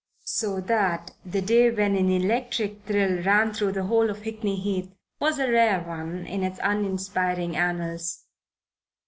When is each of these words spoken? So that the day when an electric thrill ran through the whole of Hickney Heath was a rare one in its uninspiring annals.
So 0.25 0.59
that 0.61 1.11
the 1.23 1.43
day 1.43 1.69
when 1.69 1.95
an 1.95 2.09
electric 2.09 2.85
thrill 2.87 3.23
ran 3.23 3.53
through 3.53 3.73
the 3.73 3.83
whole 3.83 4.09
of 4.09 4.23
Hickney 4.23 4.55
Heath 4.59 4.91
was 5.19 5.37
a 5.37 5.51
rare 5.51 5.83
one 5.83 6.25
in 6.25 6.41
its 6.41 6.57
uninspiring 6.63 7.55
annals. 7.55 8.25